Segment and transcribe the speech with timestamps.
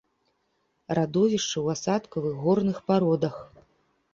[0.99, 3.35] Радовішчы ў асадкавых горных пародах.